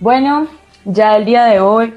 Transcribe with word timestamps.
Bueno, 0.00 0.48
ya 0.86 1.14
el 1.14 1.26
día 1.26 1.44
de 1.44 1.60
hoy 1.60 1.92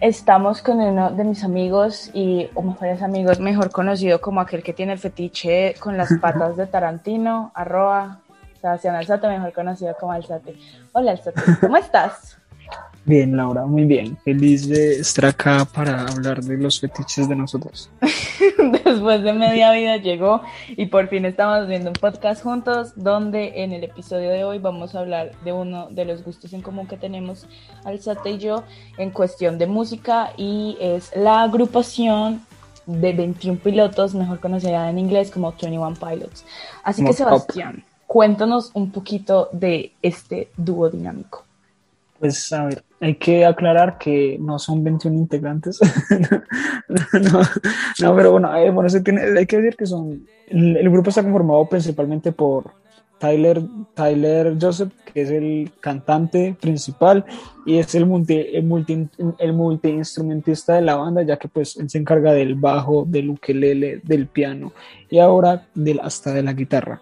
estamos 0.00 0.60
con 0.60 0.80
uno 0.80 1.12
de 1.12 1.22
mis 1.22 1.44
amigos 1.44 2.10
y, 2.12 2.50
o 2.54 2.62
mejores 2.62 3.00
amigos, 3.00 3.38
mejor 3.38 3.70
conocido 3.70 4.20
como 4.20 4.40
aquel 4.40 4.64
que 4.64 4.72
tiene 4.72 4.92
el 4.94 4.98
fetiche 4.98 5.76
con 5.78 5.96
las 5.96 6.12
patas 6.20 6.56
de 6.56 6.66
Tarantino, 6.66 7.52
arroba 7.54 8.22
Sebastián 8.60 8.96
Alzate, 8.96 9.28
mejor 9.28 9.52
conocido 9.52 9.96
como 10.00 10.10
Alzate. 10.10 10.56
Hola 10.90 11.12
Alzate, 11.12 11.40
¿cómo 11.60 11.76
estás? 11.76 12.36
Bien, 13.08 13.34
Laura, 13.34 13.64
muy 13.64 13.86
bien. 13.86 14.18
Feliz 14.18 14.68
de 14.68 15.00
estar 15.00 15.24
acá 15.24 15.64
para 15.64 16.02
hablar 16.02 16.44
de 16.44 16.58
los 16.58 16.78
fetiches 16.78 17.26
de 17.26 17.34
nosotros. 17.34 17.88
Después 18.84 19.22
de 19.22 19.32
media 19.32 19.72
vida 19.72 19.96
llegó 19.96 20.42
y 20.68 20.84
por 20.84 21.08
fin 21.08 21.24
estamos 21.24 21.66
viendo 21.66 21.88
un 21.88 21.94
podcast 21.94 22.42
juntos 22.42 22.92
donde 22.96 23.64
en 23.64 23.72
el 23.72 23.82
episodio 23.82 24.28
de 24.28 24.44
hoy 24.44 24.58
vamos 24.58 24.94
a 24.94 25.00
hablar 25.00 25.30
de 25.42 25.54
uno 25.54 25.88
de 25.88 26.04
los 26.04 26.22
gustos 26.22 26.52
en 26.52 26.60
común 26.60 26.86
que 26.86 26.98
tenemos 26.98 27.46
Alzate 27.82 28.32
y 28.32 28.38
yo 28.38 28.64
en 28.98 29.08
cuestión 29.10 29.56
de 29.56 29.66
música 29.66 30.34
y 30.36 30.76
es 30.78 31.10
la 31.16 31.44
agrupación 31.44 32.42
de 32.84 33.14
21 33.14 33.58
pilotos, 33.60 34.14
mejor 34.14 34.38
conocida 34.38 34.90
en 34.90 34.98
inglés 34.98 35.30
como 35.30 35.52
21 35.52 35.94
Pilots. 35.94 36.44
Así 36.84 37.02
que 37.02 37.14
Sebastián, 37.14 37.82
cuéntanos 38.06 38.70
un 38.74 38.90
poquito 38.90 39.48
de 39.52 39.92
este 40.02 40.50
dúo 40.58 40.90
dinámico. 40.90 41.47
Pues 42.18 42.52
a 42.52 42.66
ver, 42.66 42.82
hay 43.00 43.14
que 43.14 43.44
aclarar 43.44 43.98
que 43.98 44.38
no 44.40 44.58
son 44.58 44.82
21 44.82 45.16
integrantes. 45.16 45.78
no, 48.00 48.16
pero 48.16 48.32
bueno, 48.32 48.56
eh, 48.56 48.70
bueno 48.70 48.88
tiene, 49.02 49.38
hay 49.38 49.46
que 49.46 49.58
decir 49.58 49.76
que 49.76 49.86
son. 49.86 50.26
El, 50.48 50.90
grupo 50.90 51.10
está 51.10 51.22
conformado 51.22 51.68
principalmente 51.68 52.32
por 52.32 52.72
Tyler, 53.18 53.62
Tyler 53.94 54.56
Joseph, 54.60 54.92
que 55.12 55.22
es 55.22 55.30
el 55.30 55.70
cantante 55.78 56.56
principal 56.60 57.24
y 57.66 57.78
es 57.78 57.94
el 57.94 58.06
multi, 58.06 58.46
el 58.52 58.64
multi, 58.64 59.08
el 59.38 59.52
multiinstrumentista 59.52 60.74
de 60.74 60.82
la 60.82 60.96
banda, 60.96 61.22
ya 61.22 61.36
que 61.36 61.48
pues 61.48 61.76
él 61.76 61.88
se 61.88 61.98
encarga 61.98 62.32
del 62.32 62.56
bajo, 62.56 63.04
del 63.06 63.30
ukelele, 63.30 64.00
del 64.02 64.26
piano 64.26 64.72
y 65.08 65.18
ahora 65.18 65.68
del, 65.74 66.00
hasta 66.00 66.32
de 66.32 66.42
la 66.42 66.54
guitarra. 66.54 67.00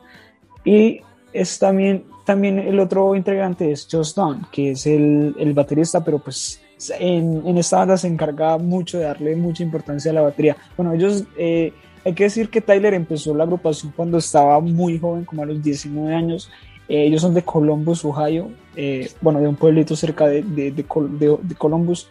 Y 0.64 1.00
es 1.40 1.58
también 1.58 2.04
también 2.26 2.58
el 2.58 2.80
otro 2.80 3.14
integrante 3.14 3.70
es 3.70 3.86
Josh 3.90 4.12
Dunn, 4.14 4.46
que 4.50 4.72
es 4.72 4.84
el, 4.86 5.34
el 5.38 5.54
baterista, 5.54 6.04
pero 6.04 6.18
pues 6.18 6.60
en, 6.98 7.46
en, 7.46 7.56
esta 7.56 7.78
banda 7.78 7.96
se 7.96 8.08
encarga 8.08 8.58
mucho 8.58 8.98
de 8.98 9.04
darle 9.04 9.36
mucha 9.36 9.62
importancia 9.62 10.10
a 10.10 10.14
la 10.14 10.22
batería. 10.22 10.56
Bueno, 10.76 10.92
ellos, 10.92 11.22
eh, 11.38 11.72
hay 12.04 12.14
que 12.14 12.24
decir 12.24 12.50
que 12.50 12.60
Tyler 12.60 12.94
empezó 12.94 13.32
la 13.32 13.44
agrupación 13.44 13.92
cuando 13.94 14.18
estaba 14.18 14.58
muy 14.60 14.98
joven, 14.98 15.24
como 15.24 15.44
a 15.44 15.46
los 15.46 15.62
19 15.62 16.12
años. 16.12 16.50
Eh, 16.88 17.06
ellos 17.06 17.22
son 17.22 17.32
de 17.32 17.42
Columbus, 17.42 18.04
Ohio, 18.04 18.50
eh, 18.74 19.08
bueno, 19.20 19.40
de 19.40 19.46
un 19.46 19.54
pueblito 19.54 19.94
cerca 19.94 20.26
de, 20.26 20.42
de, 20.42 20.72
de, 20.72 21.38
de 21.42 21.54
Columbus. 21.56 22.08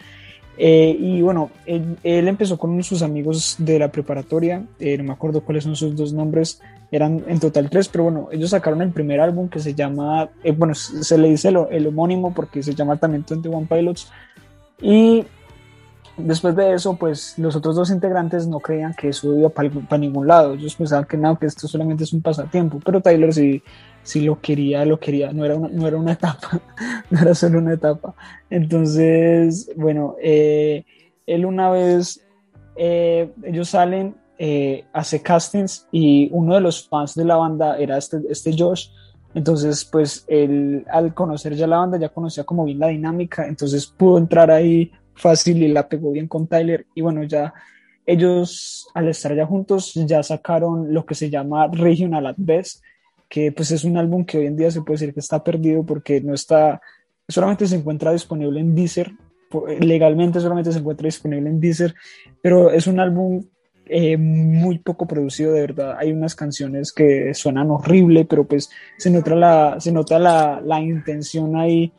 Y 0.58 1.22
bueno, 1.22 1.52
él, 1.66 1.98
él, 2.04 2.28
empezó 2.28 2.58
con 2.58 2.82
sus 2.84 3.02
amigos 3.02 3.56
de 3.60 3.80
la 3.80 3.92
preparatoria, 3.92 4.60
no 4.80 5.04
me 5.04 5.12
acuerdo 5.12 5.42
cuáles 5.42 5.66
son 5.66 5.76
sus 5.76 5.96
dos 5.96 6.14
nombres, 6.14 6.62
eran 6.92 7.24
en 7.28 7.40
total 7.40 7.70
tres, 7.70 7.88
pero 7.88 8.06
bueno, 8.06 8.30
ellos 8.32 8.52
sacaron 8.52 8.82
el 8.82 8.92
primer 8.92 9.20
álbum 9.20 9.50
que 9.50 9.60
se 9.60 9.74
llama, 9.74 10.30
eh, 10.44 10.52
bueno, 10.52 10.76
se 10.76 11.18
le 11.18 11.30
dice 11.30 11.50
el 11.50 11.88
homónimo 11.88 12.34
porque 12.34 12.64
se 12.64 12.76
llama 12.76 12.98
también 12.98 13.26
21 13.28 13.68
Pilots. 13.68 14.12
Y 14.82 15.26
después 16.18 16.56
de 16.56 16.74
eso, 16.74 16.96
pues 16.96 17.38
los 17.38 17.56
otros 17.56 17.76
dos 17.76 17.90
integrantes 17.90 18.48
no 18.48 18.60
creían 18.60 18.94
que 18.94 19.10
eso 19.10 19.38
iba 19.38 19.50
para 19.50 19.98
ningún 19.98 20.28
lado. 20.28 20.54
Ellos 20.54 20.76
pensaban 20.76 21.06
que 21.06 21.18
no, 21.18 21.38
que 21.38 21.46
esto 21.46 21.68
solamente 21.68 22.04
es 22.04 22.14
un 22.14 22.22
pasatiempo, 22.22 22.80
pero 22.84 23.02
Tyler 23.02 23.34
sí, 23.34 23.62
sí 24.04 24.22
lo 24.22 24.40
quería, 24.40 24.86
lo 24.86 25.00
quería, 25.00 25.34
no 25.34 25.46
era 25.46 25.56
una, 25.56 25.68
no 25.70 25.88
era 25.88 25.98
una 25.98 26.12
etapa, 26.14 26.62
no 27.10 27.20
era 27.20 27.36
solo 27.36 27.60
una 27.60 27.74
etapa. 27.74 28.16
Entonces, 28.50 29.72
bueno, 29.76 30.16
eh, 30.22 30.86
él 31.26 31.46
una 31.46 31.70
vez, 31.70 32.26
eh, 32.76 33.32
ellos 33.44 33.70
salen 33.70 34.16
eh, 34.38 34.86
hace 34.92 35.22
castings 35.22 35.88
y 35.92 36.30
uno 36.32 36.56
de 36.56 36.62
los 36.62 36.88
fans 36.88 37.16
de 37.16 37.26
la 37.26 37.38
banda 37.38 37.78
era 37.78 37.98
este, 37.98 38.22
este 38.30 38.56
Josh. 38.58 38.90
Entonces, 39.34 39.84
pues 39.84 40.24
él 40.28 40.86
al 40.90 41.14
conocer 41.14 41.56
ya 41.56 41.68
la 41.68 41.78
banda 41.78 41.98
ya 41.98 42.10
conocía 42.10 42.46
como 42.46 42.64
bien 42.64 42.80
la 42.80 42.88
dinámica, 42.88 43.48
entonces 43.48 43.86
pudo 43.86 44.18
entrar 44.18 44.50
ahí 44.50 44.92
fácil 45.16 45.64
y 45.64 45.68
la 45.70 45.88
pegó 45.88 46.12
bien 46.12 46.28
con 46.28 46.48
Tyler. 46.48 46.86
Y 46.94 47.02
bueno, 47.02 47.24
ya 47.24 47.54
ellos 48.06 48.88
al 48.94 49.08
estar 49.08 49.36
ya 49.36 49.46
juntos 49.46 49.94
ya 49.96 50.22
sacaron 50.22 50.94
lo 50.94 51.06
que 51.06 51.16
se 51.16 51.30
llama 51.30 51.68
Regional 51.68 52.28
at 52.28 52.36
Best, 52.38 52.84
que 53.28 53.52
pues 53.52 53.72
es 53.72 53.84
un 53.84 53.98
álbum 53.98 54.26
que 54.26 54.38
hoy 54.38 54.46
en 54.46 54.56
día 54.56 54.70
se 54.70 54.82
puede 54.82 55.00
decir 55.00 55.14
que 55.14 55.20
está 55.20 55.44
perdido 55.44 55.84
porque 55.84 56.22
no 56.22 56.34
está, 56.34 56.82
solamente 57.28 57.68
se 57.68 57.76
encuentra 57.76 58.12
disponible 58.12 58.60
en 58.60 58.76
Deezer, 58.76 59.12
legalmente 59.80 60.40
solamente 60.40 60.72
se 60.72 60.80
encuentra 60.80 61.06
disponible 61.06 61.50
en 61.50 61.60
Deezer, 61.60 61.96
pero 62.42 62.70
es 62.70 62.86
un 62.86 63.00
álbum 63.00 63.44
eh, 63.88 64.18
muy 64.18 64.80
poco 64.80 65.08
producido, 65.08 65.54
de 65.54 65.62
verdad. 65.62 65.96
Hay 65.98 66.12
unas 66.12 66.36
canciones 66.36 66.92
que 66.92 67.34
suenan 67.34 67.70
horrible, 67.70 68.26
pero 68.26 68.44
pues 68.44 68.70
se 68.98 69.12
nota 69.12 69.36
la, 69.36 69.80
se 69.80 69.92
nota 69.92 70.18
la, 70.18 70.62
la 70.64 70.80
intención 70.80 71.56
ahí 71.56 71.92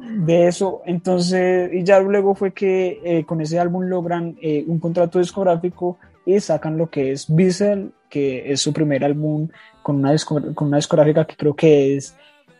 de 0.00 0.48
eso. 0.48 0.82
Entonces, 0.86 1.70
y 1.72 1.82
ya 1.84 2.00
luego 2.00 2.34
fue 2.34 2.52
que 2.52 3.00
eh, 3.04 3.24
con 3.24 3.40
ese 3.40 3.58
álbum 3.58 3.84
logran 3.84 4.36
eh, 4.40 4.64
un 4.66 4.78
contrato 4.78 5.18
discográfico 5.18 5.98
y 6.26 6.40
sacan 6.40 6.78
lo 6.78 6.88
que 6.88 7.12
es 7.12 7.26
Bissell, 7.34 7.92
que 8.08 8.52
es 8.52 8.60
su 8.60 8.72
primer 8.72 9.04
álbum 9.04 9.48
con 9.82 9.96
una, 9.96 10.12
discográfica 10.12 11.26
que 11.26 11.36
creo 11.36 11.54
que 11.54 11.96
es, 11.96 12.16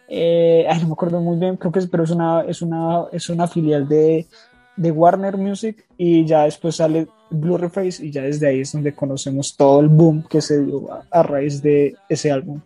ay, 0.09 0.81
no 0.82 0.88
me 0.88 0.93
acuerdo 0.93 1.21
muy 1.21 1.38
bien, 1.38 1.56
creo 1.56 1.72
que 1.72 1.78
es, 1.78 1.87
pero 1.87 2.05
es 2.05 2.10
una, 2.10 2.43
es 2.43 2.60
una, 2.60 3.05
es 3.12 3.28
una 3.31 3.47
filial 3.47 3.88
de, 3.88 4.26
de 4.76 4.91
Warner 4.91 5.37
Music 5.37 5.87
y 5.97 6.25
ya 6.26 6.44
después 6.44 6.76
sale 6.76 7.06
Blue 7.31 7.69
Face 7.69 8.05
y 8.05 8.11
ya 8.11 8.22
desde 8.22 8.49
ahí 8.49 8.61
es 8.61 8.72
donde 8.72 8.94
conocemos 8.94 9.56
todo 9.56 9.81
el 9.81 9.88
boom 9.88 10.25
que 10.28 10.41
se 10.41 10.65
dio 10.65 10.88
a, 11.11 11.22
raíz 11.22 11.62
de 11.62 11.94
ese 12.09 12.31
álbum. 12.31 12.61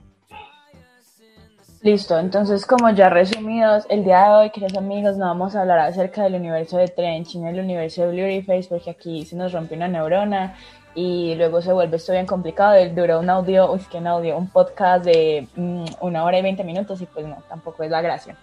Listo, 1.80 2.18
entonces 2.18 2.66
como 2.66 2.90
ya 2.90 3.08
resumidos, 3.08 3.86
el 3.88 4.02
día 4.02 4.24
de 4.24 4.30
hoy, 4.30 4.50
queridos 4.50 4.76
amigos, 4.76 5.16
no 5.16 5.26
vamos 5.26 5.54
a 5.54 5.60
hablar 5.60 5.78
acerca 5.78 6.24
del 6.24 6.34
universo 6.34 6.76
de 6.76 6.88
Trench 6.88 7.36
y 7.36 7.46
el 7.46 7.60
universo 7.60 8.02
de 8.02 8.08
Blue 8.08 8.42
Face 8.44 8.66
porque 8.68 8.90
aquí 8.90 9.24
se 9.24 9.36
nos 9.36 9.52
rompe 9.52 9.76
una 9.76 9.86
neurona 9.86 10.56
y 10.96 11.36
luego 11.36 11.62
se 11.62 11.72
vuelve 11.72 11.96
esto 11.96 12.10
bien 12.10 12.26
complicado, 12.26 12.74
dura 12.88 13.20
un 13.20 13.30
audio, 13.30 13.72
uy, 13.72 13.78
que 13.88 13.98
un 13.98 14.08
audio, 14.08 14.36
un 14.36 14.48
podcast 14.48 15.04
de 15.04 15.46
mm, 15.54 15.84
una 16.00 16.24
hora 16.24 16.40
y 16.40 16.42
veinte 16.42 16.64
minutos 16.64 17.00
y 17.00 17.06
pues 17.06 17.24
no, 17.24 17.44
tampoco 17.48 17.84
es 17.84 17.90
la 17.92 18.02
gracia. 18.02 18.36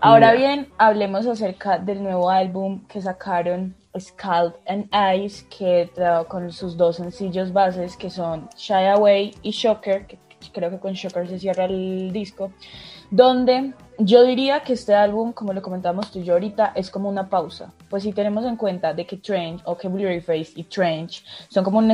Ahora 0.00 0.32
bien, 0.32 0.68
hablemos 0.78 1.26
acerca 1.26 1.76
del 1.78 2.02
nuevo 2.02 2.30
álbum 2.30 2.86
que 2.88 3.02
sacaron 3.02 3.74
Scald 3.98 4.54
and 4.66 4.88
Ice, 5.18 5.44
que 5.50 5.90
con 6.26 6.50
sus 6.50 6.78
dos 6.78 6.96
sencillos 6.96 7.52
bases 7.52 7.98
que 7.98 8.08
son 8.08 8.48
Shy 8.56 8.86
Away 8.86 9.34
y 9.42 9.50
Shocker, 9.50 10.06
que 10.06 10.16
creo 10.52 10.70
que 10.70 10.78
con 10.78 10.94
Shocker 10.94 11.28
se 11.28 11.38
cierra 11.38 11.66
el 11.66 12.12
disco, 12.12 12.52
donde 13.10 13.72
yo 13.98 14.24
diría 14.24 14.60
que 14.60 14.72
este 14.72 14.94
álbum, 14.94 15.32
como 15.32 15.52
lo 15.52 15.60
comentamos 15.62 16.10
tú 16.10 16.20
y 16.20 16.24
yo 16.24 16.34
ahorita, 16.34 16.72
es 16.74 16.90
como 16.90 17.08
una 17.08 17.28
pausa. 17.28 17.72
Pues 17.88 18.02
si 18.02 18.12
tenemos 18.12 18.44
en 18.44 18.56
cuenta 18.56 18.94
de 18.94 19.06
que 19.06 19.18
Trench 19.18 19.60
o 19.64 19.76
que 19.76 19.88
Face 20.20 20.52
y 20.56 20.64
Trench 20.64 21.24
son 21.48 21.62
como 21.62 21.78
un 21.78 21.92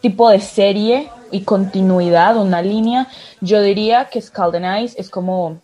tipo 0.00 0.28
de 0.28 0.40
serie 0.40 1.08
y 1.30 1.42
continuidad, 1.42 2.36
una 2.36 2.62
línea, 2.62 3.06
yo 3.40 3.62
diría 3.62 4.06
que 4.06 4.20
Scald 4.20 4.56
and 4.56 4.90
es 4.96 5.08
como 5.08 5.60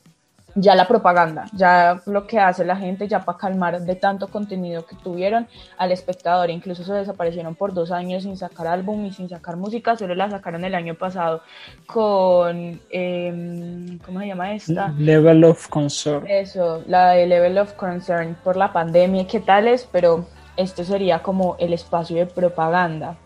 ya 0.54 0.74
la 0.74 0.86
propaganda, 0.86 1.46
ya 1.52 2.00
lo 2.06 2.26
que 2.26 2.38
hace 2.38 2.64
la 2.64 2.76
gente 2.76 3.08
ya 3.08 3.20
para 3.20 3.38
calmar 3.38 3.80
de 3.80 3.94
tanto 3.96 4.28
contenido 4.28 4.84
que 4.84 4.96
tuvieron 4.96 5.46
al 5.78 5.92
espectador, 5.92 6.50
incluso 6.50 6.84
se 6.84 6.92
desaparecieron 6.92 7.54
por 7.54 7.72
dos 7.72 7.90
años 7.90 8.24
sin 8.24 8.36
sacar 8.36 8.66
álbum 8.66 9.06
y 9.06 9.12
sin 9.12 9.28
sacar 9.28 9.56
música, 9.56 9.96
solo 9.96 10.14
la 10.14 10.30
sacaron 10.30 10.64
el 10.64 10.74
año 10.74 10.94
pasado 10.94 11.42
con, 11.86 12.80
eh, 12.90 13.98
¿cómo 14.04 14.20
se 14.20 14.26
llama 14.26 14.52
esta? 14.54 14.88
Level 14.98 15.44
of 15.44 15.68
Concern. 15.68 16.26
Eso, 16.28 16.82
la 16.86 17.10
de 17.10 17.26
Level 17.26 17.58
of 17.58 17.72
Concern 17.74 18.36
por 18.44 18.56
la 18.56 18.72
pandemia, 18.72 19.26
¿qué 19.26 19.40
tal 19.40 19.68
es? 19.68 19.88
Pero 19.90 20.26
este 20.56 20.84
sería 20.84 21.20
como 21.20 21.56
el 21.58 21.72
espacio 21.72 22.16
de 22.16 22.26
propaganda. 22.26 23.16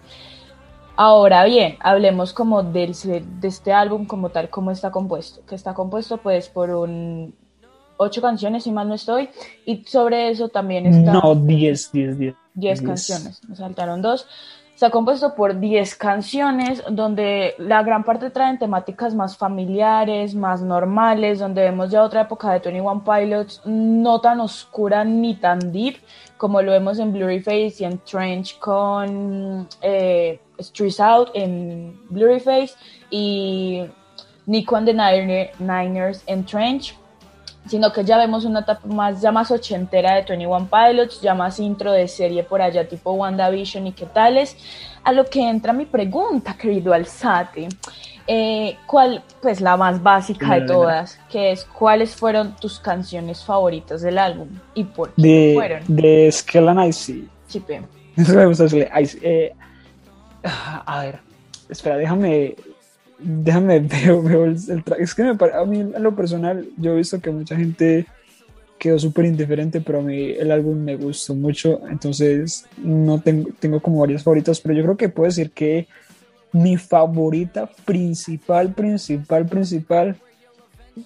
Ahora 0.96 1.44
bien, 1.44 1.76
hablemos 1.80 2.32
como 2.32 2.62
del, 2.62 2.94
de 2.94 3.48
este 3.48 3.72
álbum 3.72 4.06
como 4.06 4.30
tal, 4.30 4.48
cómo 4.48 4.70
está 4.70 4.90
compuesto. 4.90 5.42
Que 5.46 5.54
está 5.54 5.74
compuesto 5.74 6.16
pues 6.16 6.48
por 6.48 6.70
un 6.70 7.34
ocho 7.98 8.22
canciones, 8.22 8.64
si 8.64 8.72
mal 8.72 8.88
no 8.88 8.94
estoy, 8.94 9.28
y 9.64 9.84
sobre 9.84 10.30
eso 10.30 10.48
también 10.48 10.86
está... 10.86 11.12
No, 11.12 11.34
diez, 11.34 11.90
diez, 11.92 12.18
diez. 12.18 12.34
Diez 12.54 12.80
canciones, 12.80 13.40
me 13.48 13.56
saltaron 13.56 14.00
dos. 14.00 14.26
Está 14.74 14.90
compuesto 14.90 15.34
por 15.34 15.58
diez 15.58 15.94
canciones 15.94 16.82
donde 16.90 17.54
la 17.58 17.82
gran 17.82 18.04
parte 18.04 18.28
traen 18.28 18.58
temáticas 18.58 19.14
más 19.14 19.36
familiares, 19.36 20.34
más 20.34 20.60
normales, 20.60 21.38
donde 21.38 21.62
vemos 21.62 21.90
ya 21.90 22.02
otra 22.02 22.22
época 22.22 22.52
de 22.52 22.58
21 22.58 23.02
Pilots, 23.02 23.62
no 23.64 24.20
tan 24.20 24.40
oscura 24.40 25.02
ni 25.04 25.34
tan 25.34 25.72
deep 25.72 25.96
como 26.36 26.60
lo 26.60 26.72
vemos 26.72 26.98
en 26.98 27.12
Blurry 27.12 27.40
Face 27.40 27.76
y 27.78 27.84
en 27.84 27.98
Trench 28.00 28.58
con 28.58 29.66
eh, 29.80 30.40
Streets 30.58 31.00
Out 31.00 31.30
en 31.34 31.98
Blurry 32.08 32.40
Face 32.40 32.74
y 33.10 33.84
Nico 34.46 34.76
and 34.76 34.86
the 34.86 35.50
Niners 35.58 36.22
en 36.26 36.44
Trench. 36.44 36.94
sino 37.66 37.92
que 37.92 38.04
ya 38.04 38.16
vemos 38.16 38.44
una 38.44 38.60
etapa 38.60 38.86
más, 38.86 39.20
ya 39.20 39.32
más 39.32 39.50
ochentera 39.50 40.14
de 40.14 40.22
21 40.22 40.68
Pilots, 40.70 41.20
ya 41.20 41.34
más 41.34 41.58
intro 41.58 41.90
de 41.90 42.06
serie 42.06 42.44
por 42.44 42.62
allá 42.62 42.88
tipo 42.88 43.12
WandaVision 43.12 43.88
y 43.88 43.92
qué 43.92 44.06
tales. 44.06 44.56
A 45.02 45.12
lo 45.12 45.24
que 45.24 45.48
entra 45.48 45.72
mi 45.72 45.84
pregunta, 45.84 46.56
querido 46.56 46.92
Alzate. 46.92 47.68
Eh, 48.28 48.76
¿Cuál, 48.86 49.22
pues 49.40 49.60
la 49.60 49.76
más 49.76 50.02
básica 50.02 50.54
de 50.54 50.62
todas, 50.62 51.18
que 51.30 51.52
es 51.52 51.64
cuáles 51.64 52.14
fueron 52.16 52.56
tus 52.56 52.80
canciones 52.80 53.44
favoritas 53.44 54.02
del 54.02 54.18
álbum 54.18 54.48
y 54.74 54.82
por 54.82 55.12
qué 55.14 55.22
de, 55.22 55.52
fueron? 55.54 55.82
De 55.86 56.30
Skeleton 56.32 56.84
Icy. 56.84 57.28
Chipe. 57.48 57.82
Eso 58.16 58.34
me 58.34 58.46
gusta 58.46 58.64
Icy. 58.64 59.18
Eh, 59.22 59.54
a 60.42 61.02
ver, 61.02 61.20
espera, 61.68 61.96
déjame 61.96 62.56
déjame 63.18 63.80
veo, 64.04 64.22
veo 64.22 64.44
el, 64.44 64.84
track. 64.84 65.00
Es 65.00 65.14
que 65.14 65.22
a 65.22 65.64
mí 65.64 65.80
en 65.80 66.02
lo 66.02 66.14
personal 66.14 66.68
yo 66.76 66.92
he 66.92 66.96
visto 66.96 67.20
que 67.20 67.30
mucha 67.30 67.56
gente 67.56 68.06
quedó 68.78 68.98
súper 68.98 69.24
indiferente, 69.24 69.80
pero 69.80 70.00
a 70.00 70.02
mí 70.02 70.30
el 70.30 70.50
álbum 70.50 70.76
me 70.76 70.96
gustó 70.96 71.34
mucho, 71.34 71.80
entonces 71.88 72.66
no 72.76 73.20
tengo, 73.20 73.48
tengo 73.58 73.80
como 73.80 74.00
varios 74.00 74.22
favoritos, 74.22 74.60
pero 74.60 74.74
yo 74.74 74.82
creo 74.82 74.96
que 74.96 75.08
puedo 75.08 75.28
decir 75.28 75.50
que 75.50 75.88
mi 76.52 76.76
favorita 76.76 77.66
principal, 77.84 78.74
principal, 78.74 79.46
principal, 79.46 80.16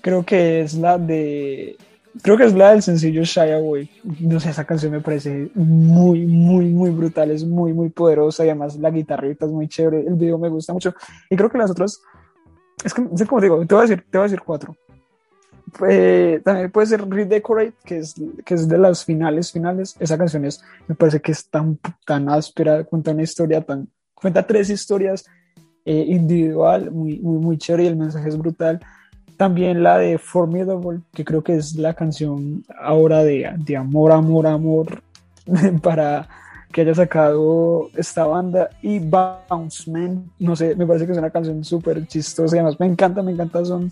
creo 0.00 0.25
que 0.25 0.62
es 0.62 0.75
la 0.75 0.99
de 0.99 1.76
creo 2.23 2.37
que 2.37 2.45
es 2.45 2.55
la 2.55 2.71
del 2.71 2.83
sencillo 2.83 3.23
Shy 3.23 3.53
Away. 3.53 3.91
No 4.21 4.41
sé, 4.41 4.51
esa 4.51 4.65
canción 4.65 4.93
me 4.93 5.01
parece 5.01 5.51
muy, 5.55 6.27
muy, 6.27 6.67
muy 6.67 6.91
brutal, 6.91 7.31
es 7.31 7.45
muy, 7.45 7.73
muy 7.73 7.91
poderosa 7.91 8.45
y 8.45 8.49
además 8.49 8.77
la 8.77 8.91
guitarrita 8.91 9.47
es 9.47 9.53
muy 9.53 9.69
chévere, 9.69 10.07
el 10.07 10.15
video 10.15 10.39
me 10.39 10.49
gusta 10.49 10.73
mucho. 10.73 10.95
Y 11.29 11.37
creo 11.37 11.51
que 11.51 11.59
las 11.59 11.71
otras, 11.71 12.01
es 12.85 12.95
que, 12.95 13.03
sé 13.15 13.27
cómo 13.27 13.41
digo, 13.41 13.65
te 13.67 13.75
voy 13.75 13.85
a 13.85 13.89
decir, 13.89 14.05
te 14.11 14.19
voy 14.19 14.25
a 14.25 14.29
decir 14.29 14.43
cuatro. 14.45 14.77
Eh, 15.89 16.41
también 16.45 16.71
puede 16.73 16.89
ser 16.89 17.09
Redecorate, 17.09 17.75
que 17.85 17.99
es, 17.99 18.15
que 18.45 18.55
es 18.55 18.69
de 18.69 18.79
las 18.79 19.05
finales, 19.05 19.53
finales. 19.53 19.97
Esa 20.01 20.19
canción 20.19 20.45
es, 20.45 20.61
me 20.89 20.95
parece 20.97 21.21
que 21.21 21.33
es 21.33 21.49
tan, 21.49 21.79
tan 22.05 22.29
áspera, 22.29 22.85
cuenta 22.85 23.12
una 23.12 23.23
historia 23.23 23.61
tan, 23.61 23.89
cuenta 24.15 24.45
tres 24.45 24.69
historias 24.69 25.25
eh, 25.85 26.05
individual, 26.09 26.91
muy, 26.91 27.21
muy, 27.21 27.39
muy 27.39 27.57
chévere 27.57 27.85
y 27.85 27.87
el 27.87 27.97
mensaje 27.97 28.29
es 28.29 28.37
brutal 28.37 28.81
también 29.41 29.83
la 29.83 29.97
de 29.97 30.19
Formidable, 30.19 31.01
que 31.15 31.25
creo 31.25 31.43
que 31.43 31.55
es 31.55 31.75
la 31.75 31.95
canción 31.95 32.63
ahora 32.79 33.25
de, 33.25 33.51
de 33.57 33.75
amor, 33.75 34.13
amor, 34.13 34.47
amor 34.47 35.03
para 35.83 36.29
que 36.71 36.83
haya 36.83 36.95
sacado 36.95 37.89
esta 37.97 38.27
banda. 38.27 38.69
Y 38.83 38.99
Bounce 38.99 39.91
Man, 39.91 40.31
no 40.39 40.55
sé, 40.55 40.77
me 40.77 40.87
parece 40.87 41.07
que 41.07 41.13
es 41.13 41.19
una 41.19 41.31
canción 41.31 41.65
súper 41.65 42.07
chistosa 42.07 42.55
y 42.55 42.59
además 42.59 42.79
me 42.79 42.85
encanta, 42.85 43.23
me 43.23 43.33
encanta, 43.33 43.65
son 43.65 43.91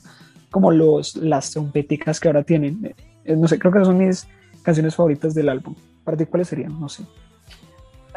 como 0.50 0.71
los, 0.71 1.17
las 1.17 1.51
trompeticas 1.51 2.21
que 2.21 2.29
ahora 2.29 2.43
tienen. 2.43 2.94
Eh, 3.25 3.35
no 3.35 3.49
sé, 3.49 3.59
creo 3.59 3.73
que 3.73 3.83
son 3.87 3.97
mis 3.97 4.29
canciones 4.62 4.94
favoritas 4.94 5.33
del 5.33 5.49
álbum. 5.49 5.75
¿Para 6.05 6.19
ti 6.19 6.27
cuáles 6.27 6.49
serían? 6.49 6.79
No 6.79 6.91
sé. 6.91 7.05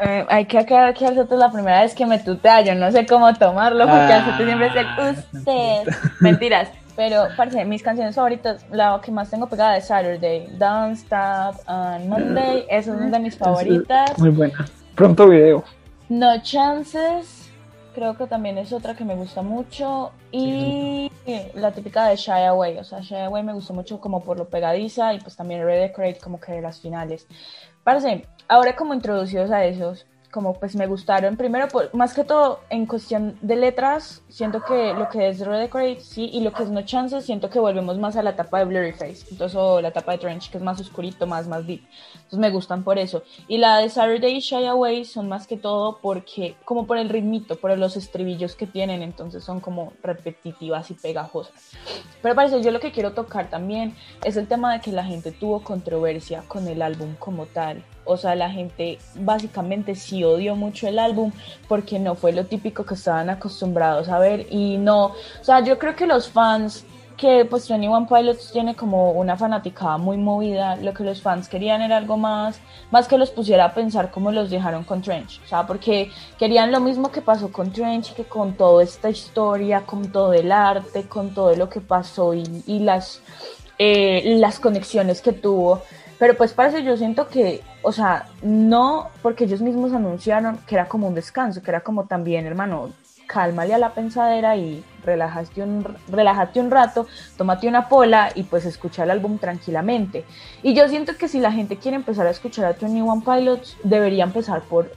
Eh, 0.00 0.26
hay 0.28 0.44
que 0.44 0.58
aclarar 0.58 0.92
que 0.92 1.06
es 1.06 1.30
la 1.30 1.50
primera 1.50 1.80
vez 1.80 1.94
que 1.94 2.04
me 2.04 2.18
tutea, 2.18 2.60
yo 2.60 2.74
no 2.74 2.92
sé 2.92 3.06
cómo 3.06 3.32
tomarlo 3.32 3.86
porque 3.86 4.12
ah, 4.12 4.36
siempre 4.36 4.66
es 4.66 4.76
el 4.76 4.86
usted. 5.38 5.94
Mentiras. 6.20 6.68
Pero, 6.94 7.28
parece, 7.36 7.64
mis 7.64 7.82
canciones 7.82 8.14
favoritas, 8.14 8.66
la 8.70 9.00
que 9.02 9.10
más 9.10 9.30
tengo 9.30 9.48
pegada 9.48 9.76
es 9.76 9.86
Saturday, 9.86 10.46
Don't 10.58 10.96
Stop 10.96 11.60
and 11.66 12.06
Monday, 12.06 12.66
esa 12.68 12.92
es 12.92 12.96
una 13.00 13.10
de 13.10 13.18
mis 13.18 13.36
favoritas. 13.36 14.18
Muy 14.18 14.30
buena. 14.30 14.66
Pronto 14.94 15.26
video. 15.28 15.64
No 16.10 16.42
Chances, 16.42 17.50
creo 17.94 18.14
que 18.14 18.26
también 18.26 18.58
es 18.58 18.72
otra 18.72 18.94
que 18.94 19.04
me 19.04 19.14
gusta 19.14 19.40
mucho. 19.40 20.12
Y 20.30 21.10
la 21.54 21.72
típica 21.72 22.08
de 22.08 22.16
Shy 22.16 22.44
Away, 22.48 22.78
o 22.78 22.84
sea, 22.84 23.00
Shy 23.00 23.16
Away 23.16 23.42
me 23.42 23.52
gustó 23.52 23.72
mucho 23.72 24.00
como 24.00 24.22
por 24.22 24.38
lo 24.38 24.48
pegadiza 24.48 25.14
y 25.14 25.20
pues 25.20 25.36
también 25.36 25.64
Redecorate 25.64 26.18
como 26.18 26.40
que 26.40 26.52
de 26.52 26.62
las 26.62 26.80
finales. 26.80 27.26
Parece, 27.84 28.26
ahora 28.48 28.76
como 28.76 28.94
introducidos 28.94 29.50
a 29.50 29.64
esos, 29.64 30.06
como 30.32 30.54
pues 30.54 30.74
me 30.74 30.86
gustaron. 30.86 31.36
Primero, 31.36 31.68
por, 31.68 31.94
más 31.94 32.14
que 32.14 32.24
todo 32.24 32.60
en 32.70 32.86
cuestión 32.86 33.36
de 33.42 33.54
letras, 33.54 34.22
siento 34.28 34.64
que 34.64 34.94
lo 34.94 35.08
que 35.10 35.28
es 35.28 35.40
Redecorate, 35.40 36.00
sí, 36.00 36.30
y 36.32 36.40
lo 36.40 36.52
que 36.52 36.62
es 36.62 36.70
No 36.70 36.82
Chances, 36.82 37.26
siento 37.26 37.50
que 37.50 37.60
volvemos 37.60 37.98
más 37.98 38.16
a 38.16 38.22
la 38.22 38.30
etapa 38.30 38.58
de 38.58 38.64
Blurry 38.64 38.92
Face, 38.92 39.26
entonces 39.30 39.54
o 39.54 39.80
la 39.80 39.88
etapa 39.88 40.12
de 40.12 40.18
Trench, 40.18 40.50
que 40.50 40.56
es 40.56 40.64
más 40.64 40.80
oscurito, 40.80 41.26
más, 41.26 41.46
más 41.46 41.66
deep. 41.66 41.82
Entonces 42.14 42.38
me 42.38 42.50
gustan 42.50 42.82
por 42.82 42.98
eso. 42.98 43.22
Y 43.46 43.58
la 43.58 43.78
de 43.78 43.90
Saturday 43.90 44.40
Shy 44.40 44.64
Away 44.66 45.04
son 45.04 45.28
más 45.28 45.46
que 45.46 45.58
todo 45.58 45.98
porque, 46.00 46.56
como 46.64 46.86
por 46.86 46.96
el 46.96 47.10
ritmito, 47.10 47.56
por 47.56 47.76
los 47.76 47.96
estribillos 47.98 48.56
que 48.56 48.66
tienen, 48.66 49.02
entonces 49.02 49.44
son 49.44 49.60
como 49.60 49.92
repetitivas 50.02 50.90
y 50.90 50.94
pegajosas. 50.94 51.72
Pero 52.22 52.34
parece, 52.34 52.62
yo 52.62 52.70
lo 52.70 52.80
que 52.80 52.90
quiero 52.90 53.12
tocar 53.12 53.50
también 53.50 53.94
es 54.24 54.38
el 54.38 54.48
tema 54.48 54.72
de 54.72 54.80
que 54.80 54.92
la 54.92 55.04
gente 55.04 55.30
tuvo 55.30 55.62
controversia 55.62 56.42
con 56.48 56.66
el 56.68 56.80
álbum 56.80 57.14
como 57.18 57.44
tal 57.44 57.84
o 58.04 58.16
sea, 58.16 58.34
la 58.34 58.50
gente 58.50 58.98
básicamente 59.14 59.94
sí 59.94 60.24
odió 60.24 60.56
mucho 60.56 60.88
el 60.88 60.98
álbum 60.98 61.32
porque 61.68 61.98
no 61.98 62.14
fue 62.14 62.32
lo 62.32 62.46
típico 62.46 62.84
que 62.84 62.94
estaban 62.94 63.30
acostumbrados 63.30 64.08
a 64.08 64.18
ver 64.18 64.46
y 64.50 64.76
no, 64.78 65.06
o 65.06 65.44
sea, 65.44 65.60
yo 65.60 65.78
creo 65.78 65.96
que 65.96 66.06
los 66.06 66.28
fans 66.28 66.84
que 67.16 67.44
pues 67.44 67.70
One 67.70 68.06
Pilots 68.08 68.50
tiene 68.50 68.74
como 68.74 69.12
una 69.12 69.36
fanaticada 69.36 69.96
muy 69.96 70.16
movida, 70.16 70.74
lo 70.74 70.92
que 70.92 71.04
los 71.04 71.22
fans 71.22 71.48
querían 71.48 71.80
era 71.80 71.96
algo 71.96 72.16
más, 72.16 72.60
más 72.90 73.06
que 73.06 73.16
los 73.16 73.30
pusiera 73.30 73.66
a 73.66 73.74
pensar 73.74 74.10
como 74.10 74.32
los 74.32 74.50
dejaron 74.50 74.82
con 74.82 75.02
Trench, 75.02 75.40
o 75.44 75.46
sea, 75.46 75.64
porque 75.64 76.10
querían 76.36 76.72
lo 76.72 76.80
mismo 76.80 77.12
que 77.12 77.22
pasó 77.22 77.52
con 77.52 77.70
Trench, 77.70 78.12
que 78.14 78.24
con 78.24 78.54
toda 78.54 78.82
esta 78.82 79.08
historia, 79.08 79.82
con 79.86 80.10
todo 80.10 80.32
el 80.32 80.50
arte, 80.50 81.04
con 81.04 81.32
todo 81.32 81.54
lo 81.54 81.68
que 81.68 81.80
pasó 81.80 82.34
y, 82.34 82.42
y 82.66 82.80
las, 82.80 83.20
eh, 83.78 84.36
las 84.38 84.58
conexiones 84.58 85.22
que 85.22 85.32
tuvo 85.32 85.82
pero 86.22 86.36
pues 86.36 86.52
parece, 86.52 86.84
yo 86.84 86.96
siento 86.96 87.26
que, 87.26 87.62
o 87.82 87.90
sea, 87.90 88.28
no 88.42 89.10
porque 89.22 89.42
ellos 89.42 89.60
mismos 89.60 89.92
anunciaron 89.92 90.56
que 90.68 90.76
era 90.76 90.86
como 90.86 91.08
un 91.08 91.16
descanso, 91.16 91.60
que 91.60 91.72
era 91.72 91.80
como 91.80 92.04
también, 92.04 92.46
hermano, 92.46 92.92
cálmale 93.26 93.74
a 93.74 93.78
la 93.78 93.92
pensadera 93.92 94.54
y 94.56 94.84
relájate 95.04 95.64
un, 95.64 95.84
relájate 96.06 96.60
un 96.60 96.70
rato, 96.70 97.08
tómate 97.36 97.66
una 97.66 97.88
pola 97.88 98.30
y 98.36 98.44
pues 98.44 98.66
escucha 98.66 99.02
el 99.02 99.10
álbum 99.10 99.38
tranquilamente. 99.38 100.24
Y 100.62 100.74
yo 100.74 100.88
siento 100.88 101.16
que 101.16 101.26
si 101.26 101.40
la 101.40 101.50
gente 101.50 101.78
quiere 101.78 101.96
empezar 101.96 102.24
a 102.28 102.30
escuchar 102.30 102.66
a 102.66 102.86
One 102.86 103.22
Pilots, 103.24 103.76
debería 103.82 104.22
empezar 104.22 104.62
por 104.62 104.92